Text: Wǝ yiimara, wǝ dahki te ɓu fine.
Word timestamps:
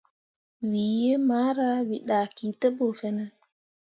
Wǝ 0.69 0.73
yiimara, 0.97 1.69
wǝ 1.87 1.97
dahki 2.09 2.47
te 2.59 2.67
ɓu 2.77 2.85
fine. 2.99 3.25